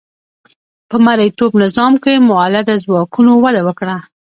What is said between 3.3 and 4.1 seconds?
وده وکړه.